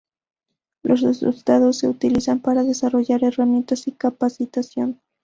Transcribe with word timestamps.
Los 0.81 1.01
resultados 1.01 1.77
se 1.77 1.87
utilizan 1.87 2.39
para 2.39 2.63
desarrollar 2.63 3.23
herramientas 3.23 3.87
y 3.87 3.91
capacitación. 3.91 4.99